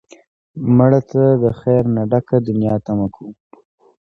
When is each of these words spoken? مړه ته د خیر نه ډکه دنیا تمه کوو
مړه 0.75 1.01
ته 1.09 1.23
د 1.43 1.45
خیر 1.59 1.83
نه 1.95 2.03
ډکه 2.11 2.37
دنیا 2.47 2.75
تمه 2.85 3.07
کوو 3.15 3.31